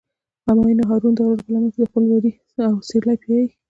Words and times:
همایون 0.47 0.79
او 0.81 0.87
هارون 0.89 1.13
د 1.15 1.19
غره 1.27 1.37
په 1.45 1.49
لمن 1.53 1.69
کې 1.73 1.87
خپل 1.89 2.03
وري 2.09 2.33
او 2.67 2.73
سرلي 2.89 3.15
پیایی. 3.23 3.49